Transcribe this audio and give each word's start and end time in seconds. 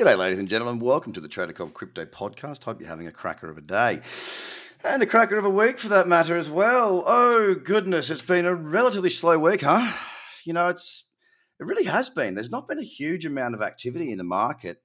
G'day, 0.00 0.16
ladies 0.16 0.38
and 0.38 0.48
gentlemen. 0.48 0.78
Welcome 0.78 1.12
to 1.12 1.20
the 1.20 1.28
Trader 1.28 1.52
Cobb 1.52 1.74
Crypto 1.74 2.06
Podcast. 2.06 2.64
Hope 2.64 2.80
you're 2.80 2.88
having 2.88 3.06
a 3.06 3.12
cracker 3.12 3.50
of 3.50 3.58
a 3.58 3.60
day. 3.60 4.00
And 4.82 5.02
a 5.02 5.06
cracker 5.06 5.36
of 5.36 5.44
a 5.44 5.50
week 5.50 5.78
for 5.78 5.88
that 5.88 6.08
matter 6.08 6.38
as 6.38 6.48
well. 6.48 7.04
Oh, 7.06 7.54
goodness. 7.54 8.08
It's 8.08 8.22
been 8.22 8.46
a 8.46 8.54
relatively 8.54 9.10
slow 9.10 9.38
week, 9.38 9.60
huh? 9.60 9.92
You 10.44 10.54
know, 10.54 10.68
it's 10.68 11.04
it 11.60 11.66
really 11.66 11.84
has 11.84 12.08
been. 12.08 12.34
There's 12.34 12.50
not 12.50 12.66
been 12.66 12.78
a 12.78 12.82
huge 12.82 13.26
amount 13.26 13.54
of 13.54 13.60
activity 13.60 14.10
in 14.10 14.16
the 14.16 14.24
market. 14.24 14.80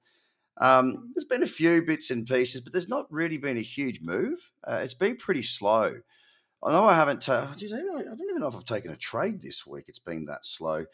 Um, 0.58 1.12
there's 1.14 1.24
been 1.24 1.42
a 1.42 1.46
few 1.46 1.80
bits 1.80 2.10
and 2.10 2.26
pieces, 2.26 2.60
but 2.60 2.74
there's 2.74 2.86
not 2.86 3.10
really 3.10 3.38
been 3.38 3.56
a 3.56 3.62
huge 3.62 4.02
move. 4.02 4.50
Uh, 4.64 4.80
it's 4.82 4.92
been 4.92 5.16
pretty 5.16 5.42
slow. 5.42 5.94
I 6.62 6.72
know 6.72 6.84
I 6.84 6.92
haven't. 6.92 7.22
Ta- 7.22 7.54
I 7.54 7.56
don't 7.58 8.20
even 8.20 8.40
know 8.40 8.48
if 8.48 8.54
I've 8.54 8.66
taken 8.66 8.92
a 8.92 8.96
trade 8.96 9.40
this 9.40 9.66
week. 9.66 9.86
It's 9.88 9.98
been 9.98 10.26
that 10.26 10.44
slow. 10.44 10.84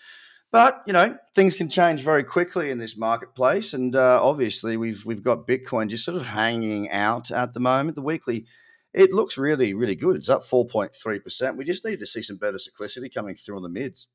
But 0.53 0.83
you 0.87 0.93
know, 0.93 1.17
things 1.35 1.57
can 1.57 1.71
change 1.71 2.03
very 2.03 2.23
quickly 2.23 2.71
in 2.71 2.79
this 2.79 2.97
marketplace, 2.97 3.73
and 3.73 3.97
uh, 3.97 4.21
obviously 4.23 4.77
we've 4.77 5.05
we've 5.07 5.23
got 5.23 5.47
Bitcoin 5.49 5.89
just 5.89 6.05
sort 6.05 6.19
of 6.19 6.27
hanging 6.27 6.91
out 6.91 7.31
at 7.31 7.55
the 7.55 7.61
moment. 7.61 7.97
The 7.97 8.03
weekly, 8.03 8.45
it 8.93 9.13
looks 9.13 9.39
really 9.39 9.73
really 9.73 9.97
good. 9.97 10.15
It's 10.15 10.29
up 10.29 10.45
four 10.45 10.67
point 10.67 10.95
three 10.95 11.19
percent. 11.19 11.57
We 11.57 11.65
just 11.65 11.87
need 11.87 12.01
to 12.01 12.07
see 12.07 12.21
some 12.21 12.37
better 12.37 12.59
cyclicity 12.59 13.13
coming 13.13 13.35
through 13.35 13.57
on 13.57 13.63
the 13.63 13.71
mids. 13.71 14.09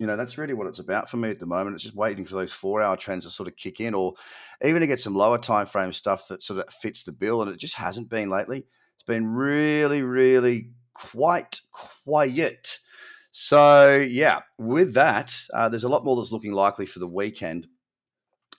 You 0.00 0.06
know, 0.08 0.16
that's 0.16 0.38
really 0.38 0.54
what 0.54 0.66
it's 0.66 0.78
about 0.80 1.08
for 1.08 1.18
me 1.18 1.30
at 1.30 1.38
the 1.38 1.46
moment. 1.46 1.74
It's 1.74 1.84
just 1.84 1.94
waiting 1.94 2.24
for 2.24 2.34
those 2.34 2.52
four 2.52 2.82
hour 2.82 2.96
trends 2.96 3.24
to 3.26 3.30
sort 3.30 3.48
of 3.48 3.54
kick 3.54 3.80
in, 3.80 3.94
or 3.94 4.14
even 4.64 4.80
to 4.80 4.88
get 4.88 5.00
some 5.00 5.14
lower 5.14 5.38
time 5.38 5.66
frame 5.66 5.92
stuff 5.92 6.26
that 6.28 6.42
sort 6.42 6.58
of 6.58 6.74
fits 6.74 7.04
the 7.04 7.12
bill, 7.12 7.42
and 7.42 7.50
it 7.50 7.60
just 7.60 7.76
hasn't 7.76 8.08
been 8.08 8.28
lately. 8.28 8.66
It's 8.96 9.04
been 9.06 9.28
really 9.28 10.02
really 10.02 10.70
quite 10.94 11.60
quiet. 11.70 12.80
So, 13.30 13.96
yeah, 13.96 14.40
with 14.58 14.94
that, 14.94 15.34
uh, 15.54 15.68
there's 15.68 15.84
a 15.84 15.88
lot 15.88 16.04
more 16.04 16.16
that's 16.16 16.32
looking 16.32 16.52
likely 16.52 16.86
for 16.86 16.98
the 16.98 17.06
weekend 17.06 17.68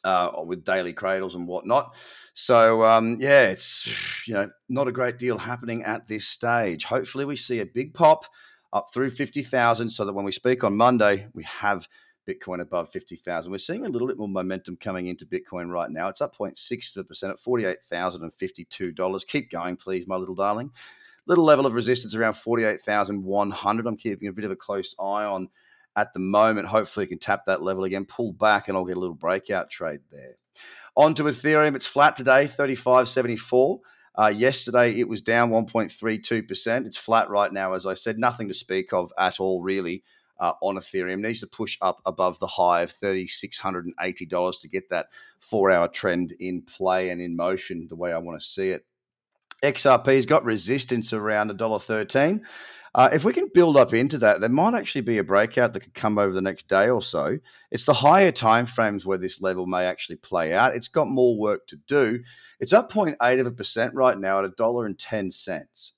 uh, 0.03 0.31
with 0.45 0.63
daily 0.63 0.93
cradles 0.93 1.35
and 1.35 1.47
whatnot. 1.47 1.95
So, 2.33 2.83
um, 2.83 3.17
yeah, 3.19 3.49
it's, 3.49 4.23
you 4.27 4.33
know, 4.33 4.49
not 4.69 4.87
a 4.87 4.91
great 4.91 5.17
deal 5.17 5.37
happening 5.37 5.83
at 5.83 6.07
this 6.07 6.27
stage. 6.27 6.85
Hopefully, 6.85 7.25
we 7.25 7.35
see 7.35 7.59
a 7.59 7.65
big 7.65 7.93
pop 7.93 8.25
up 8.73 8.87
through 8.93 9.09
50,000 9.09 9.89
so 9.89 10.05
that 10.05 10.13
when 10.13 10.23
we 10.23 10.31
speak 10.31 10.63
on 10.63 10.77
Monday, 10.77 11.27
we 11.33 11.43
have 11.43 11.89
Bitcoin 12.27 12.61
above 12.61 12.89
50,000. 12.89 13.51
We're 13.51 13.57
seeing 13.57 13.85
a 13.85 13.89
little 13.89 14.07
bit 14.07 14.17
more 14.17 14.29
momentum 14.29 14.77
coming 14.77 15.07
into 15.07 15.25
Bitcoin 15.25 15.69
right 15.69 15.89
now. 15.89 16.07
It's 16.07 16.21
up 16.21 16.37
0.6% 16.37 17.29
at 17.29 17.37
$48,052. 17.37 19.27
Keep 19.27 19.51
going, 19.51 19.75
please, 19.75 20.07
my 20.07 20.15
little 20.15 20.35
darling 20.35 20.71
little 21.27 21.43
level 21.43 21.65
of 21.65 21.73
resistance 21.73 22.15
around 22.15 22.33
48,100. 22.33 23.87
I'm 23.87 23.97
keeping 23.97 24.27
a 24.27 24.33
bit 24.33 24.45
of 24.45 24.51
a 24.51 24.55
close 24.55 24.95
eye 24.99 25.25
on 25.25 25.49
at 25.95 26.13
the 26.13 26.19
moment. 26.19 26.67
Hopefully, 26.67 27.05
it 27.05 27.09
can 27.09 27.19
tap 27.19 27.45
that 27.45 27.61
level 27.61 27.83
again, 27.83 28.05
pull 28.05 28.33
back, 28.33 28.67
and 28.67 28.77
I'll 28.77 28.85
get 28.85 28.97
a 28.97 28.99
little 28.99 29.15
breakout 29.15 29.69
trade 29.69 30.01
there. 30.11 30.35
On 30.95 31.13
to 31.15 31.23
Ethereum. 31.23 31.75
It's 31.75 31.87
flat 31.87 32.15
today, 32.15 32.45
35.74. 32.45 33.79
Uh, 34.15 34.27
yesterday, 34.27 34.99
it 34.99 35.07
was 35.07 35.21
down 35.21 35.51
1.32%. 35.51 36.85
It's 36.85 36.97
flat 36.97 37.29
right 37.29 37.51
now, 37.51 37.73
as 37.73 37.85
I 37.85 37.93
said. 37.93 38.19
Nothing 38.19 38.49
to 38.49 38.53
speak 38.53 38.91
of 38.91 39.13
at 39.17 39.39
all, 39.39 39.61
really, 39.61 40.03
uh, 40.39 40.53
on 40.61 40.75
Ethereum. 40.75 41.21
Needs 41.21 41.39
to 41.41 41.47
push 41.47 41.77
up 41.81 42.01
above 42.05 42.37
the 42.39 42.47
high 42.47 42.81
of 42.81 42.91
$3,680 42.91 44.61
to 44.61 44.67
get 44.67 44.89
that 44.89 45.07
four 45.39 45.71
hour 45.71 45.87
trend 45.87 46.33
in 46.39 46.61
play 46.61 47.09
and 47.09 47.21
in 47.21 47.37
motion 47.37 47.87
the 47.87 47.95
way 47.95 48.11
I 48.11 48.17
want 48.17 48.39
to 48.39 48.45
see 48.45 48.69
it. 48.71 48.85
XRP's 49.63 50.25
got 50.25 50.43
resistance 50.43 51.13
around 51.13 51.51
$1.13. 51.51 52.41
Uh, 52.93 53.07
if 53.13 53.23
we 53.23 53.31
can 53.31 53.47
build 53.53 53.77
up 53.77 53.93
into 53.93 54.17
that, 54.17 54.41
there 54.41 54.49
might 54.49 54.73
actually 54.73 54.99
be 54.99 55.17
a 55.17 55.23
breakout 55.23 55.71
that 55.71 55.79
could 55.79 55.93
come 55.93 56.17
over 56.17 56.33
the 56.33 56.41
next 56.41 56.67
day 56.67 56.89
or 56.89 57.01
so. 57.01 57.37
It's 57.69 57.85
the 57.85 57.93
higher 57.93 58.33
time 58.33 58.65
frames 58.65 59.05
where 59.05 59.17
this 59.17 59.39
level 59.39 59.65
may 59.65 59.85
actually 59.85 60.17
play 60.17 60.53
out. 60.53 60.75
It's 60.75 60.89
got 60.89 61.07
more 61.07 61.37
work 61.37 61.67
to 61.67 61.77
do. 61.87 62.21
It's 62.59 62.73
up 62.73 62.91
0.8 62.91 63.39
of 63.39 63.47
a 63.47 63.51
percent 63.51 63.95
right 63.95 64.17
now 64.17 64.43
at 64.43 64.57
$1.10. 64.57 65.91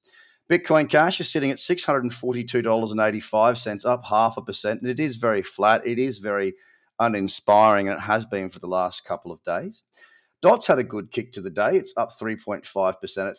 Bitcoin 0.49 0.89
Cash 0.89 1.19
is 1.19 1.31
sitting 1.31 1.49
at 1.49 1.57
$642.85, 1.57 3.85
up 3.85 4.05
half 4.05 4.37
a 4.37 4.43
percent, 4.43 4.81
and 4.81 4.91
it 4.91 4.99
is 4.99 5.17
very 5.17 5.41
flat. 5.41 5.87
It 5.87 5.97
is 5.97 6.19
very 6.19 6.53
uninspiring, 6.99 7.87
and 7.87 7.97
it 7.97 8.01
has 8.01 8.23
been 8.25 8.49
for 8.49 8.59
the 8.59 8.67
last 8.67 9.03
couple 9.03 9.31
of 9.31 9.41
days. 9.43 9.81
Dots 10.43 10.67
had 10.67 10.77
a 10.77 10.83
good 10.83 11.09
kick 11.09 11.31
to 11.33 11.41
the 11.41 11.49
day. 11.49 11.77
It's 11.77 11.93
up 11.95 12.11
3.5% 12.19 13.29
at 13.29 13.37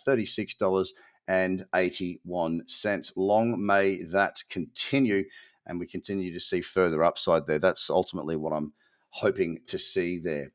$36.81. 1.29 3.13
Long 3.17 3.67
may 3.67 4.03
that 4.05 4.43
continue 4.49 5.25
and 5.67 5.79
we 5.79 5.87
continue 5.87 6.33
to 6.33 6.41
see 6.41 6.63
further 6.63 7.05
upside 7.05 7.47
there. 7.47 7.59
That's 7.59 7.91
ultimately 7.91 8.37
what 8.37 8.55
I'm 8.55 8.73
hoping 9.11 9.59
to 9.67 9.79
see 9.79 10.19
there. 10.19 10.53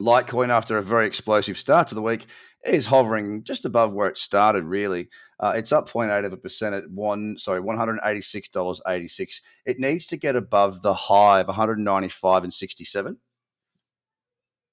Litecoin, 0.00 0.48
after 0.48 0.78
a 0.78 0.82
very 0.82 1.06
explosive 1.06 1.58
start 1.58 1.88
to 1.88 1.94
the 1.94 2.00
week, 2.00 2.24
is 2.64 2.86
hovering 2.86 3.44
just 3.44 3.66
above 3.66 3.92
where 3.92 4.08
it 4.08 4.16
started. 4.16 4.64
Really, 4.64 5.10
uh, 5.40 5.52
it's 5.56 5.72
up 5.72 5.90
0.8 5.90 6.24
of 6.24 6.32
a 6.32 6.38
percent 6.38 6.74
at 6.74 6.90
one, 6.90 7.36
sorry, 7.38 7.60
one 7.60 7.76
hundred 7.76 7.98
eighty-six 8.04 8.48
dollars 8.50 8.80
eighty-six. 8.88 9.40
It 9.64 9.78
needs 9.78 10.06
to 10.08 10.16
get 10.18 10.36
above 10.36 10.82
the 10.82 10.92
high 10.92 11.40
of 11.40 11.46
one 11.46 11.56
hundred 11.56 11.78
ninety-five 11.78 12.44
and 12.44 12.52
sixty-seven 12.52 13.16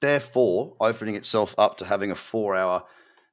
therefore 0.04 0.76
opening 0.80 1.16
itself 1.16 1.56
up 1.58 1.78
to 1.78 1.86
having 1.86 2.12
a 2.12 2.16
four 2.16 2.56
hour 2.56 2.84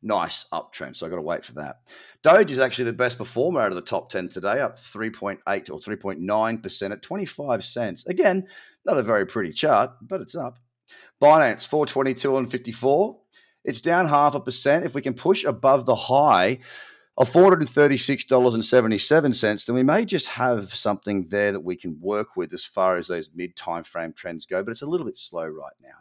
nice 0.02 0.46
uptrend. 0.52 0.96
So 0.96 1.04
I've 1.04 1.10
got 1.10 1.16
to 1.16 1.22
wait 1.22 1.44
for 1.44 1.52
that. 1.54 1.80
Doge 2.22 2.50
is 2.50 2.58
actually 2.58 2.86
the 2.86 2.92
best 2.92 3.18
performer 3.18 3.60
out 3.60 3.72
of 3.72 3.76
the 3.76 3.82
top 3.82 4.10
10 4.10 4.28
today, 4.28 4.60
up 4.60 4.78
3.8 4.78 5.38
or 5.46 5.78
3.9% 5.78 6.92
at 6.92 7.02
25 7.02 7.64
cents. 7.64 8.06
Again, 8.06 8.46
not 8.86 8.98
a 8.98 9.02
very 9.02 9.26
pretty 9.26 9.52
chart, 9.52 9.90
but 10.00 10.20
it's 10.20 10.36
up. 10.36 10.58
Binance 11.20 11.66
422 11.66 12.36
and 12.36 12.48
54. 12.50 13.18
It's 13.64 13.80
down 13.80 14.06
half 14.06 14.34
a 14.34 14.40
percent. 14.40 14.86
If 14.86 14.94
we 14.94 15.02
can 15.02 15.14
push 15.14 15.44
above 15.44 15.86
the 15.86 15.94
high 15.94 16.58
of 17.18 17.30
$436.77, 17.30 19.66
then 19.66 19.76
we 19.76 19.82
may 19.82 20.06
just 20.06 20.28
have 20.28 20.72
something 20.72 21.26
there 21.30 21.52
that 21.52 21.64
we 21.64 21.76
can 21.76 21.98
work 22.00 22.36
with 22.36 22.54
as 22.54 22.64
far 22.64 22.96
as 22.96 23.08
those 23.08 23.28
mid 23.34 23.54
time 23.56 23.84
frame 23.84 24.14
trends 24.14 24.46
go, 24.46 24.62
but 24.62 24.70
it's 24.70 24.80
a 24.82 24.86
little 24.86 25.04
bit 25.04 25.18
slow 25.18 25.46
right 25.46 25.74
now. 25.82 25.98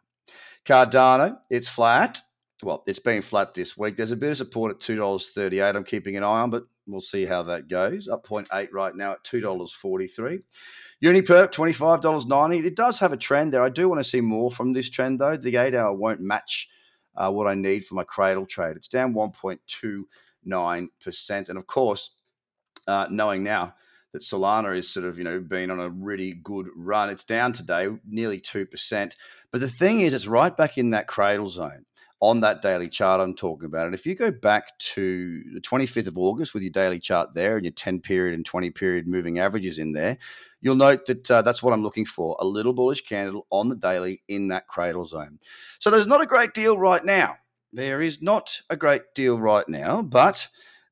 Cardano, 0.66 1.38
it's 1.50 1.68
flat. 1.68 2.22
Well, 2.62 2.84
it's 2.88 3.00
been 3.00 3.22
flat 3.22 3.54
this 3.54 3.78
week. 3.78 3.96
There's 3.96 4.12
a 4.12 4.18
bit 4.18 4.32
of 4.32 4.38
support 4.38 4.72
at 4.72 4.80
$2.38. 4.80 5.76
I'm 5.76 5.84
keeping 5.84 6.18
an 6.18 6.24
eye 6.24 6.42
on, 6.42 6.50
but 6.50 6.66
we'll 6.88 7.00
see 7.00 7.26
how 7.26 7.44
that 7.44 7.70
goes. 7.70 8.10
Up 8.10 8.26
0.8 8.26 8.68
right 8.74 8.96
now 8.96 9.14
at 9.14 9.24
$2.43. 9.24 10.42
Uniperp, 11.02 11.54
$25.90. 11.54 12.66
It 12.66 12.76
does 12.76 13.00
have 13.00 13.14
a 13.14 13.18
trend 13.18 13.54
there. 13.54 13.64
I 13.64 13.70
do 13.70 13.88
want 13.88 14.00
to 14.00 14.10
see 14.10 14.20
more 14.20 14.52
from 14.52 14.74
this 14.74 14.90
trend, 14.90 15.22
though. 15.22 15.38
The 15.38 15.56
eight 15.56 15.74
hour 15.74 15.94
won't 15.94 16.20
match 16.20 16.68
uh, 17.16 17.32
what 17.32 17.48
I 17.48 17.54
need 17.54 17.86
for 17.86 17.96
my 17.96 18.04
cradle 18.04 18.46
trade. 18.46 18.76
It's 18.76 18.90
down 18.90 19.14
1.29%. 19.14 21.50
And 21.50 21.58
of 21.58 21.68
course, 21.68 22.10
uh, 22.88 23.08
knowing 23.10 23.44
now 23.44 23.74
that 24.14 24.22
Solana 24.22 24.78
is 24.78 24.90
sort 24.90 25.06
of, 25.06 25.18
you 25.18 25.24
know, 25.24 25.40
been 25.40 25.72
on 25.72 25.80
a 25.80 25.90
really 25.90 26.34
good 26.34 26.68
run, 26.76 27.10
it's 27.10 27.24
down 27.24 27.54
today, 27.54 27.88
nearly 28.08 28.40
2%. 28.40 29.14
But 29.52 29.62
the 29.62 29.70
thing 29.70 30.02
is, 30.02 30.14
it's 30.14 30.28
right 30.28 30.56
back 30.56 30.78
in 30.78 30.92
that 30.92 31.08
cradle 31.08 31.50
zone 31.50 31.86
on 32.22 32.42
that 32.42 32.62
daily 32.62 32.90
chart 32.90 33.22
I'm 33.22 33.34
talking 33.34 33.66
about. 33.66 33.86
And 33.86 33.96
if 33.96 34.06
you 34.06 34.14
go 34.14 34.30
back 34.30 34.78
to 34.80 35.42
the 35.54 35.62
25th 35.62 36.08
of 36.08 36.18
August 36.18 36.54
with 36.54 36.64
your 36.64 36.72
daily 36.72 37.00
chart 37.00 37.34
there 37.34 37.56
and 37.56 37.66
your 37.66 37.72
10 37.72 38.02
period 38.02 38.34
and 38.34 38.46
20 38.46 38.72
period 38.72 39.08
moving 39.08 39.40
averages 39.40 39.78
in 39.78 39.94
there, 39.94 40.18
you'll 40.60 40.76
note 40.76 41.06
that 41.06 41.32
uh, 41.32 41.42
that's 41.42 41.64
what 41.64 41.74
I'm 41.74 41.84
looking 41.84 42.06
for 42.06 42.36
a 42.40 42.46
little 42.46 42.74
bullish 42.74 43.02
candle 43.04 43.48
on 43.52 43.70
the 43.70 43.76
daily 43.76 44.22
in 44.28 44.50
that 44.50 44.68
cradle 44.68 45.06
zone. 45.06 45.40
So 45.80 45.90
there's 45.90 46.08
not 46.08 46.22
a 46.22 46.26
great 46.26 46.54
deal 46.54 46.78
right 46.78 47.04
now. 47.04 47.38
There 47.72 48.02
is 48.02 48.22
not 48.22 48.60
a 48.70 48.76
great 48.76 49.04
deal 49.16 49.40
right 49.40 49.68
now, 49.70 50.02
but 50.02 50.48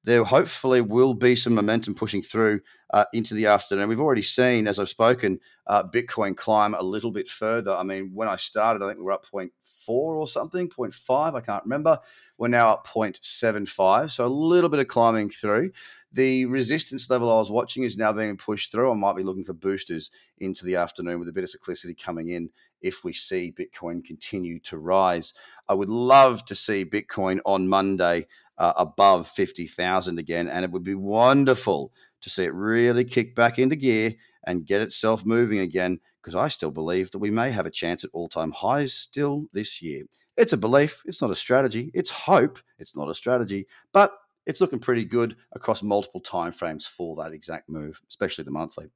there 0.08 0.24
hopefully 0.24 0.80
will 0.80 1.14
be 1.14 1.36
some 1.36 1.54
momentum 1.54 1.94
pushing 1.94 2.22
through 2.22 2.62
uh, 2.92 3.04
into 3.12 3.34
the 3.34 3.46
afternoon. 3.46 3.90
We've 3.90 4.00
already 4.00 4.22
seen, 4.22 4.66
as 4.66 4.80
I've 4.80 4.88
spoken, 4.88 5.38
uh, 5.68 5.84
Bitcoin 5.84 6.38
climb 6.38 6.76
a 6.76 6.82
little 6.82 7.12
bit 7.12 7.28
further. 7.28 7.74
I 7.74 7.84
mean, 7.84 8.12
when 8.14 8.30
I 8.30 8.38
started, 8.38 8.82
I 8.82 8.88
think 8.88 9.00
we 9.00 9.04
were 9.04 9.12
up 9.12 9.26
0.4 9.26 9.52
or 9.90 10.26
something, 10.26 10.70
0.5, 10.70 11.36
I 11.36 11.42
can't 11.42 11.66
remember. 11.66 12.00
We're 12.38 12.48
now 12.48 12.72
at 12.72 12.86
0.75, 12.86 14.12
so 14.12 14.26
a 14.26 14.28
little 14.28 14.70
bit 14.70 14.80
of 14.80 14.88
climbing 14.88 15.30
through. 15.30 15.72
The 16.14 16.46
resistance 16.46 17.10
level 17.10 17.30
I 17.30 17.40
was 17.40 17.52
watching 17.52 17.84
is 17.84 17.98
now 17.98 18.14
being 18.14 18.38
pushed 18.38 18.72
through. 18.72 18.90
I 18.90 18.96
might 18.96 19.18
be 19.18 19.24
looking 19.24 19.44
for 19.44 19.52
boosters 19.52 20.10
into 20.38 20.64
the 20.64 20.78
afternoon 20.78 21.20
with 21.20 21.28
a 21.28 21.34
bit 21.34 21.44
of 21.44 21.50
cyclicity 21.50 22.02
coming 22.02 22.30
in 22.30 22.50
if 22.82 23.04
we 23.04 23.14
see 23.14 23.54
Bitcoin 23.58 24.04
continue 24.04 24.60
to 24.60 24.78
rise. 24.78 25.34
I 25.68 25.74
would 25.74 25.90
love 25.90 26.46
to 26.46 26.56
see 26.56 26.86
Bitcoin 26.86 27.40
on 27.46 27.68
Monday 27.68 28.28
uh, 28.58 28.74
above 28.78 29.28
50,000 29.28 30.20
again. 30.20 30.48
And 30.48 30.64
it 30.64 30.72
would 30.72 30.84
be 30.84 30.96
wonderful 30.96 31.92
to 32.22 32.30
see 32.30 32.44
it 32.44 32.54
really 32.54 33.04
kick 33.04 33.36
back 33.36 33.60
into 33.60 33.76
gear 33.76 34.14
and 34.46 34.66
get 34.66 34.82
itself 34.82 35.26
moving 35.26 35.60
again 35.60 36.00
because 36.22 36.36
I 36.36 36.48
still 36.48 36.72
believe 36.72 37.12
that 37.12 37.20
we 37.20 37.30
may 37.30 37.52
have 37.52 37.66
a 37.66 37.72
chance 37.72 38.04
at 38.04 38.10
all 38.14 38.28
time 38.28 38.52
highs 38.52 38.94
still 38.94 39.46
this 39.54 39.82
year. 39.82 40.04
It's 40.36 40.54
a 40.54 40.58
belief, 40.58 41.02
it's 41.06 41.22
not 41.22 41.32
a 41.32 41.36
strategy. 41.36 41.90
It's 41.94 42.12
hope, 42.12 42.60
it's 42.80 42.96
not 42.96 43.10
a 43.10 43.14
strategy. 43.14 43.68
But 43.92 44.12
it's 44.48 44.62
looking 44.62 44.80
pretty 44.80 45.06
good 45.06 45.36
across 45.52 45.84
multiple 45.84 46.22
timeframes 46.22 46.84
for 46.84 47.16
that 47.18 47.34
exact 47.34 47.70
move, 47.70 48.02
especially 48.08 48.46
the 48.46 48.52
monthly. 48.52 48.88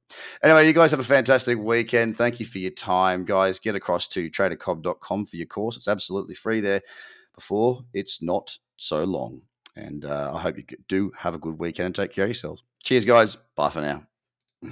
Anyway, 0.42 0.66
you 0.66 0.72
guys 0.72 0.90
have 0.90 1.00
a 1.00 1.04
fantastic 1.04 1.58
weekend. 1.58 2.16
Thank 2.16 2.40
you 2.40 2.46
for 2.46 2.58
your 2.58 2.70
time, 2.70 3.24
guys. 3.24 3.58
Get 3.58 3.76
across 3.76 4.08
to 4.08 4.30
tradercobb.com 4.30 5.26
for 5.26 5.36
your 5.36 5.46
course. 5.46 5.76
It's 5.76 5.88
absolutely 5.88 6.34
free 6.34 6.60
there 6.60 6.80
before 7.34 7.84
it's 7.92 8.22
not 8.22 8.56
so 8.78 9.04
long. 9.04 9.42
And 9.76 10.04
uh, 10.04 10.32
I 10.34 10.40
hope 10.40 10.56
you 10.56 10.64
do 10.88 11.12
have 11.16 11.34
a 11.34 11.38
good 11.38 11.58
weekend 11.58 11.86
and 11.86 11.94
take 11.94 12.12
care 12.12 12.24
of 12.24 12.30
yourselves. 12.30 12.62
Cheers, 12.82 13.04
guys. 13.04 13.36
Bye 13.54 13.70
for 13.70 13.80
now. 13.80 14.06